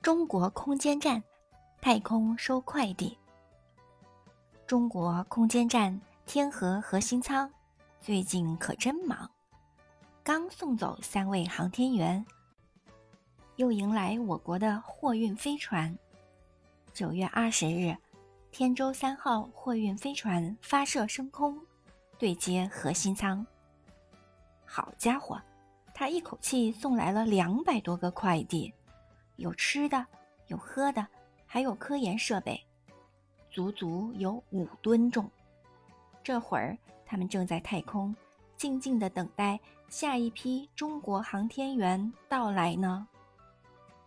[0.00, 1.22] 中国空间站，
[1.80, 3.18] 太空收快递。
[4.64, 7.50] 中国空间站天河核心舱
[8.00, 9.28] 最近可真忙，
[10.22, 12.24] 刚送走三位航天员，
[13.56, 15.96] 又迎来我国的货运飞船。
[16.94, 17.96] 九月二十日，
[18.52, 21.60] 天舟三号货运飞船发射升空，
[22.18, 23.44] 对接核心舱。
[24.64, 25.42] 好家伙，
[25.92, 28.72] 他一口气送来了两百多个快递。
[29.38, 30.04] 有吃的，
[30.48, 31.06] 有喝的，
[31.46, 32.60] 还有科研设备，
[33.48, 35.30] 足足有五吨重。
[36.24, 38.14] 这会儿，他们正在太空
[38.56, 43.06] 静静的等待下一批中国航天员到来呢。